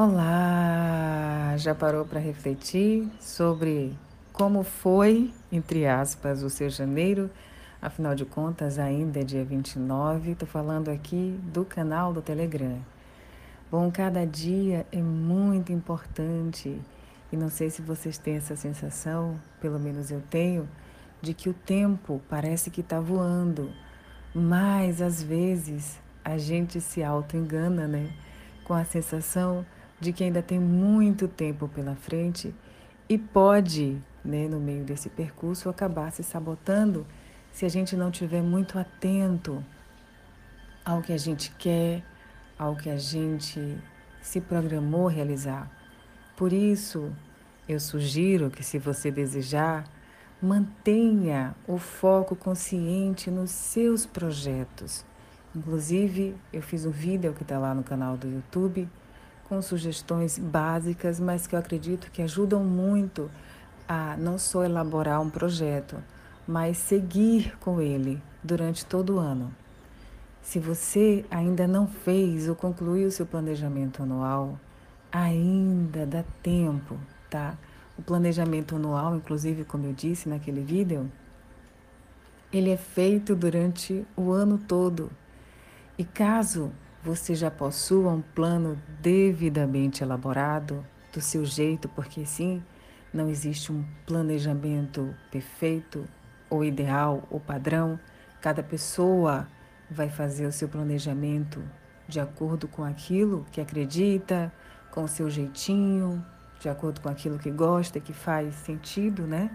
[0.00, 1.56] Olá!
[1.56, 3.98] Já parou para refletir sobre
[4.32, 7.28] como foi, entre aspas, o seu janeiro?
[7.82, 12.78] Afinal de contas, ainda é dia 29, estou falando aqui do canal do Telegram.
[13.72, 16.80] Bom, cada dia é muito importante
[17.32, 20.68] e não sei se vocês têm essa sensação, pelo menos eu tenho,
[21.20, 23.72] de que o tempo parece que está voando,
[24.32, 28.12] mas às vezes a gente se auto-engana, né?
[28.62, 29.66] Com a sensação
[30.00, 32.54] de que ainda tem muito tempo pela frente
[33.08, 37.06] e pode, né, no meio desse percurso, acabar se sabotando
[37.52, 39.64] se a gente não tiver muito atento
[40.84, 42.04] ao que a gente quer,
[42.58, 43.78] ao que a gente
[44.20, 45.70] se programou realizar.
[46.36, 47.12] Por isso,
[47.68, 49.84] eu sugiro que, se você desejar,
[50.40, 55.04] mantenha o foco consciente nos seus projetos.
[55.54, 58.88] Inclusive, eu fiz um vídeo que está lá no canal do YouTube
[59.48, 63.30] com sugestões básicas, mas que eu acredito que ajudam muito
[63.88, 65.96] a não só elaborar um projeto,
[66.46, 69.54] mas seguir com ele durante todo o ano.
[70.42, 74.58] Se você ainda não fez ou concluiu seu planejamento anual,
[75.10, 76.98] ainda dá tempo,
[77.30, 77.56] tá?
[77.98, 81.10] O planejamento anual, inclusive, como eu disse naquele vídeo,
[82.52, 85.10] ele é feito durante o ano todo.
[85.98, 86.70] E caso
[87.08, 92.62] você já possua um plano devidamente elaborado, do seu jeito, porque sim,
[93.10, 96.04] não existe um planejamento perfeito
[96.50, 97.98] ou ideal ou padrão.
[98.42, 99.48] Cada pessoa
[99.90, 101.62] vai fazer o seu planejamento
[102.06, 104.52] de acordo com aquilo que acredita,
[104.90, 106.22] com o seu jeitinho,
[106.60, 109.50] de acordo com aquilo que gosta, que faz sentido, né?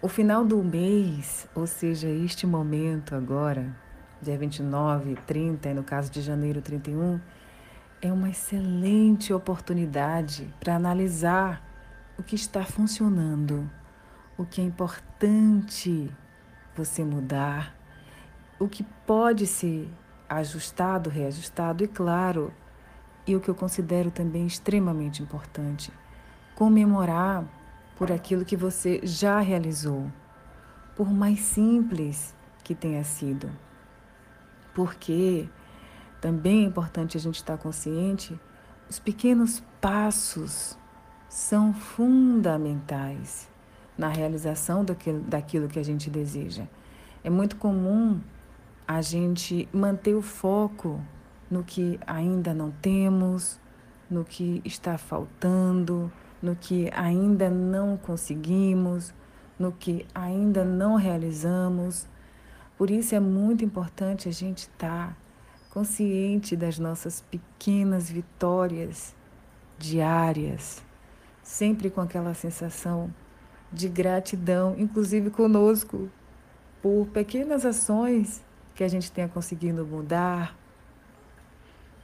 [0.00, 3.74] O final do mês, ou seja, este momento agora,
[4.20, 7.20] dia 29, 30 e no caso de janeiro 31,
[8.02, 11.62] é uma excelente oportunidade para analisar
[12.18, 13.70] o que está funcionando,
[14.36, 16.10] o que é importante
[16.76, 17.76] você mudar,
[18.58, 19.88] o que pode ser
[20.28, 22.52] ajustado, reajustado e, claro,
[23.26, 25.92] e o que eu considero também extremamente importante,
[26.54, 27.44] comemorar
[27.96, 30.10] por aquilo que você já realizou,
[30.96, 32.34] por mais simples
[32.64, 33.50] que tenha sido
[34.78, 35.48] porque
[36.20, 38.38] também é importante a gente estar consciente,
[38.88, 40.78] os pequenos passos
[41.28, 43.50] são fundamentais
[43.98, 46.62] na realização daquilo, daquilo que a gente deseja.
[47.24, 48.20] É muito comum
[48.86, 51.02] a gente manter o foco
[51.50, 53.58] no que ainda não temos,
[54.08, 56.08] no que está faltando,
[56.40, 59.12] no que ainda não conseguimos,
[59.58, 62.06] no que ainda não realizamos.
[62.78, 65.16] Por isso é muito importante a gente estar
[65.68, 69.16] consciente das nossas pequenas vitórias
[69.76, 70.80] diárias,
[71.42, 73.12] sempre com aquela sensação
[73.72, 76.08] de gratidão, inclusive conosco,
[76.80, 78.44] por pequenas ações
[78.76, 80.56] que a gente tenha conseguido mudar,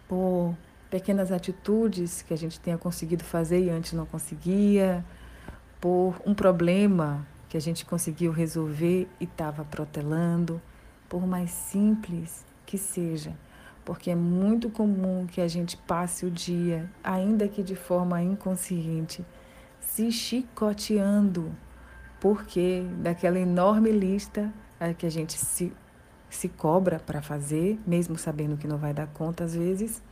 [0.08, 0.56] por
[0.90, 5.04] pequenas atitudes que a gente tenha conseguido fazer e antes não conseguia,
[5.80, 7.24] por um problema
[7.54, 10.60] que a gente conseguiu resolver e estava protelando,
[11.08, 13.32] por mais simples que seja,
[13.84, 19.24] porque é muito comum que a gente passe o dia, ainda que de forma inconsciente,
[19.80, 21.54] se chicoteando,
[22.20, 24.52] porque daquela enorme lista
[24.98, 25.72] que a gente se,
[26.28, 30.02] se cobra para fazer, mesmo sabendo que não vai dar conta às vezes,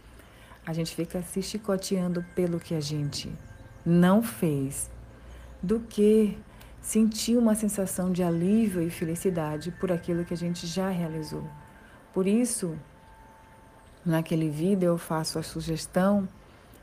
[0.65, 3.33] a gente fica se chicoteando pelo que a gente
[3.85, 4.89] não fez,
[5.61, 6.39] do que
[6.83, 11.45] sentir uma sensação de alívio e felicidade por aquilo que a gente já realizou.
[12.13, 12.77] Por isso,
[14.05, 16.29] naquele vídeo eu faço a sugestão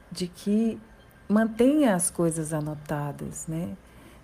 [0.10, 0.80] de que
[1.28, 3.76] mantenha as coisas anotadas, né?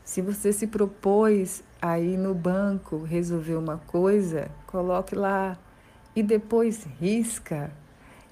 [0.04, 5.58] Se você se propôs a ir no banco resolver uma coisa, coloque lá
[6.16, 7.72] e depois risca.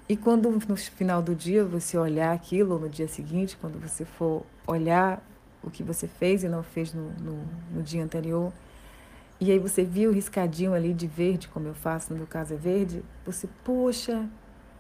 [0.08, 4.06] E quando no final do dia você olhar aquilo, ou no dia seguinte, quando você
[4.06, 5.22] for olhar
[5.64, 8.52] o que você fez e não fez no, no, no dia anterior.
[9.40, 12.54] E aí você viu o riscadinho ali de verde, como eu faço, no meu caso
[12.54, 14.28] é verde, você, poxa,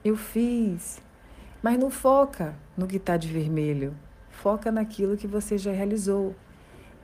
[0.03, 1.01] eu fiz.
[1.61, 3.95] Mas não foca no que está de vermelho,
[4.29, 6.35] foca naquilo que você já realizou.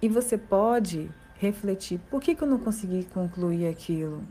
[0.01, 4.23] E você pode refletir, por que, que eu não consegui concluir aquilo?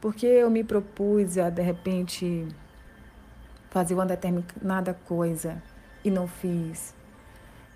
[0.00, 2.46] Porque eu me propus a, de repente,
[3.70, 5.62] fazer uma determinada coisa
[6.04, 6.94] e não fiz.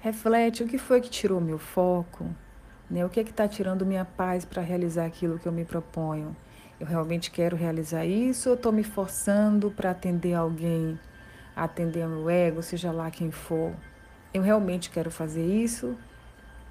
[0.00, 2.26] Reflete o que foi que tirou meu foco,
[2.88, 3.04] né?
[3.04, 6.37] o que é que está tirando minha paz para realizar aquilo que eu me proponho.
[6.78, 10.98] Eu realmente quero realizar isso ou estou me forçando para atender alguém?
[11.56, 13.72] atender meu ego, seja lá quem for.
[14.34, 15.96] Eu realmente quero fazer isso?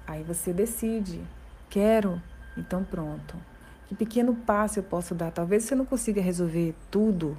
[0.06, 1.20] Aí você decide.
[1.68, 2.22] Quero?
[2.56, 3.36] Então pronto.
[3.88, 5.32] Que pequeno passo eu posso dar?
[5.32, 7.36] Talvez você não consiga resolver tudo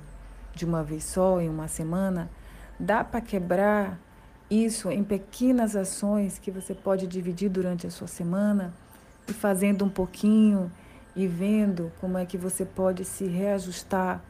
[0.53, 2.29] de uma vez só, em uma semana.
[2.77, 3.97] Dá para quebrar
[4.49, 8.73] isso em pequenas ações que você pode dividir durante a sua semana
[9.27, 10.71] e fazendo um pouquinho
[11.15, 14.23] e vendo como é que você pode se reajustar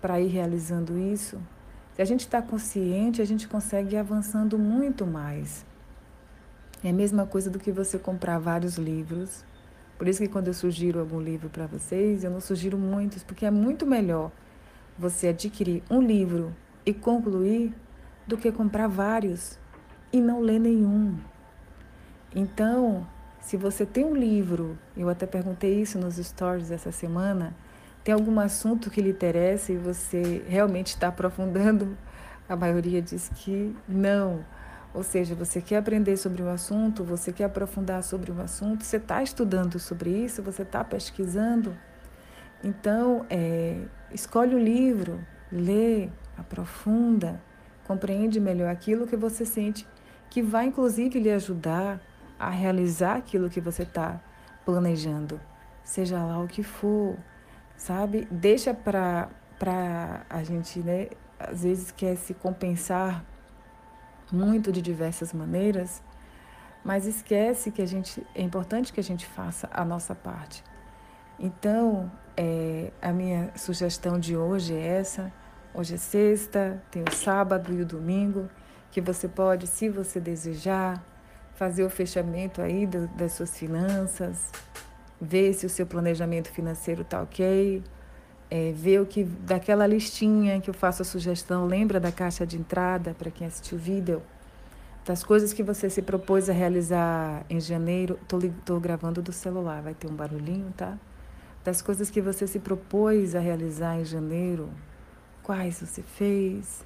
[0.00, 1.40] para ir realizando isso.
[1.94, 5.64] Se a gente está consciente, a gente consegue ir avançando muito mais.
[6.84, 9.44] É a mesma coisa do que você comprar vários livros.
[9.98, 13.46] Por isso que quando eu sugiro algum livro para vocês, eu não sugiro muitos, porque
[13.46, 14.30] é muito melhor
[14.98, 16.54] você adquirir um livro
[16.84, 17.74] e concluir
[18.26, 19.58] do que comprar vários
[20.12, 21.16] e não ler nenhum.
[22.34, 23.06] Então,
[23.40, 27.54] se você tem um livro, eu até perguntei isso nos stories essa semana,
[28.02, 31.96] tem algum assunto que lhe interessa e você realmente está aprofundando?
[32.48, 34.44] A maioria diz que não.
[34.94, 38.96] Ou seja, você quer aprender sobre o assunto, você quer aprofundar sobre o assunto, você
[38.96, 41.76] está estudando sobre isso, você está pesquisando.
[42.62, 43.78] Então, é,
[44.12, 45.20] escolhe o livro,
[45.50, 47.40] lê, aprofunda,
[47.86, 49.86] compreende melhor aquilo que você sente,
[50.28, 52.00] que vai inclusive lhe ajudar
[52.38, 54.20] a realizar aquilo que você está
[54.64, 55.40] planejando,
[55.84, 57.16] seja lá o que for,
[57.76, 58.26] sabe?
[58.30, 59.30] Deixa para
[60.28, 61.08] a gente, né?
[61.38, 63.24] Às vezes quer se compensar
[64.32, 66.02] muito de diversas maneiras,
[66.84, 70.62] mas esquece que a gente é importante que a gente faça a nossa parte.
[71.38, 75.32] Então, é, a minha sugestão de hoje é essa.
[75.78, 78.48] Hoje é sexta, tem o sábado e o domingo,
[78.90, 81.04] que você pode, se você desejar,
[81.54, 84.50] fazer o fechamento aí do, das suas finanças,
[85.20, 87.84] ver se o seu planejamento financeiro está ok,
[88.50, 92.56] é, ver o que daquela listinha que eu faço a sugestão, lembra da caixa de
[92.56, 94.22] entrada para quem assistiu o vídeo,
[95.04, 99.92] das coisas que você se propôs a realizar em janeiro, estou gravando do celular, vai
[99.92, 100.96] ter um barulhinho, tá?
[101.62, 104.70] Das coisas que você se propôs a realizar em janeiro,
[105.46, 106.84] quais você fez,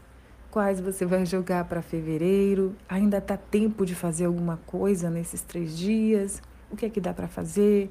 [0.50, 5.78] quais você vai jogar para fevereiro, ainda está tempo de fazer alguma coisa nesses três
[5.78, 7.90] dias, o que é que dá para fazer,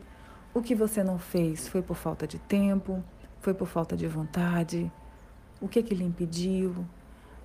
[0.53, 3.03] o que você não fez foi por falta de tempo,
[3.41, 4.91] foi por falta de vontade?
[5.59, 6.85] O que, que lhe impediu?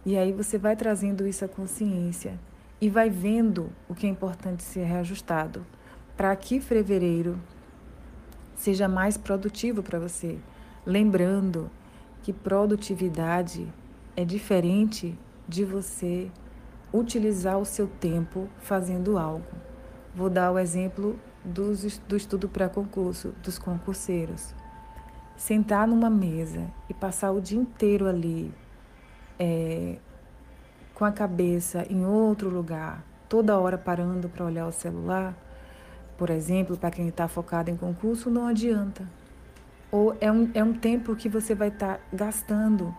[0.05, 2.39] E aí você vai trazendo isso à consciência
[2.79, 5.65] e vai vendo o que é importante ser reajustado
[6.15, 7.41] para que fevereiro
[8.55, 10.39] seja mais produtivo para você.
[10.85, 11.71] Lembrando
[12.25, 13.73] que produtividade
[14.17, 15.17] é diferente
[15.47, 16.29] de você
[16.93, 19.47] utilizar o seu tempo fazendo algo.
[20.13, 24.53] Vou dar o exemplo dos, do estudo pré-concurso, dos concurseiros
[25.37, 28.53] sentar numa mesa e passar o dia inteiro ali
[29.39, 29.99] é,
[30.95, 35.35] com a cabeça em outro lugar, toda hora parando para olhar o celular,
[36.17, 39.07] por exemplo, para quem está focado em concurso, não adianta.
[39.95, 42.93] Ou é um, é um tempo que você vai estar tá gastando.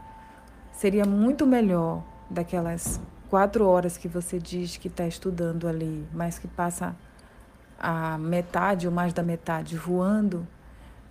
[0.72, 6.48] Seria muito melhor daquelas quatro horas que você diz que está estudando ali, mas que
[6.48, 6.96] passa
[7.78, 10.48] a metade ou mais da metade voando,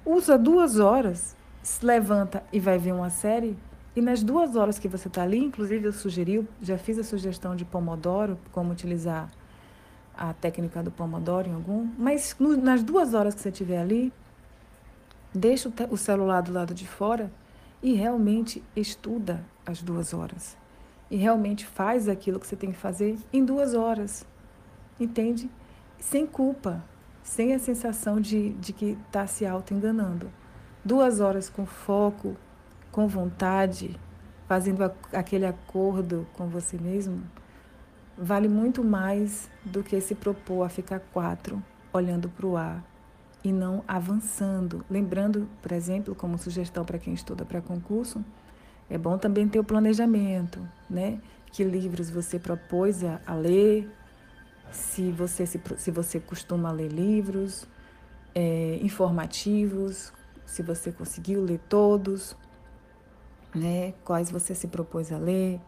[0.07, 3.55] usa duas horas, se levanta e vai ver uma série,
[3.95, 7.55] e nas duas horas que você está ali, inclusive eu sugeri, já fiz a sugestão
[7.55, 9.29] de Pomodoro, como utilizar
[10.17, 14.11] a técnica do Pomodoro em algum, mas no, nas duas horas que você estiver ali,
[15.35, 17.31] deixa o, celular do lado de fora
[17.83, 20.57] e realmente estuda as duas horas.
[21.11, 24.25] E realmente faz aquilo que você tem que fazer em duas horas.
[24.99, 25.51] Entende?
[25.99, 26.83] Sem culpa,
[27.23, 30.31] sem a sensação de, de que está se auto-enganando.
[30.85, 32.37] Duas horas com foco,
[32.93, 33.99] com vontade,
[34.47, 37.23] fazendo aquele acordo com você mesmo,
[38.17, 41.63] vale muito mais do que se propor a ficar quatro
[41.93, 42.94] olhando para o ar
[43.45, 44.85] e não avançando.
[44.91, 48.25] Lembrando, por exemplo, como sugestão para quem estuda para concurso,
[48.89, 51.21] é bom também ter o planejamento, né?
[51.53, 53.89] Que livros você propôs a, a ler,
[54.73, 57.67] se você, se, se você costuma ler livros
[58.35, 60.13] é, informativos,
[60.45, 62.37] se você conseguiu ler todos,
[63.55, 63.95] né?
[64.05, 65.61] quais você se propôs a ler,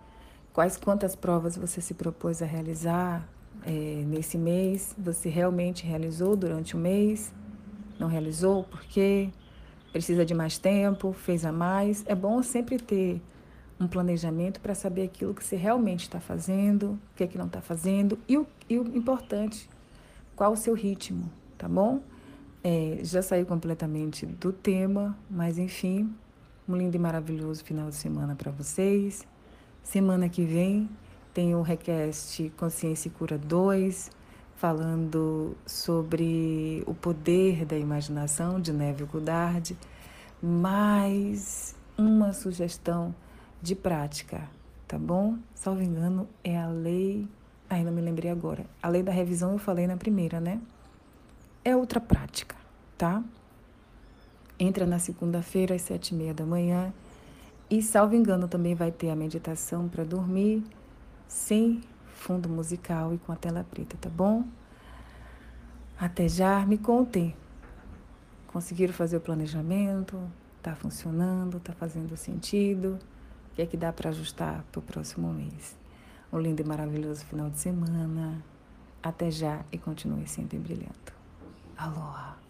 [0.53, 3.29] quais quantas provas você se propôs a realizar
[3.65, 3.71] é,
[4.07, 7.33] nesse mês, você realmente realizou durante o mês,
[7.99, 9.31] não realizou, por quê?
[9.93, 12.05] Precisa de mais tempo, fez a mais.
[12.07, 13.21] É bom sempre ter
[13.79, 17.47] um planejamento para saber aquilo que você realmente está fazendo, o que é que não
[17.47, 19.69] está fazendo e o, e o importante,
[20.35, 22.01] qual o seu ritmo, tá bom?
[22.65, 26.13] É, já saiu completamente do tema, mas enfim,
[26.69, 29.27] um lindo e maravilhoso final de semana para vocês.
[29.83, 30.89] Semana que vem
[31.33, 34.11] tem o Request Consciência e Cura 2,
[34.57, 39.77] falando sobre o poder da imaginação de Neville Goddard,
[40.43, 43.15] mais uma sugestão
[43.61, 44.49] de prática,
[44.89, 45.37] tá bom?
[45.55, 47.29] Salvo engano, é a lei.
[47.69, 48.65] Ai, não me lembrei agora.
[48.83, 50.59] A lei da revisão eu falei na primeira, né?
[51.63, 52.57] É outra prática,
[52.97, 53.23] tá?
[54.59, 56.95] Entra na segunda-feira às sete e meia da manhã
[57.69, 60.63] e, salvo engano, também vai ter a meditação para dormir,
[61.29, 61.83] sem
[62.17, 64.45] fundo musical e com a tela preta, tá bom?
[65.99, 67.35] Até já, me contem.
[68.49, 70.19] Conseguiram fazer o planejamento?
[70.63, 71.61] Tá funcionando?
[71.61, 72.99] Tá fazendo sentido?
[73.53, 75.77] O que é que dá para ajustar para o próximo mês?
[76.33, 78.43] Um lindo e maravilhoso final de semana.
[79.03, 81.13] Até já e continue sempre brilhando.
[81.77, 82.46] Aloha!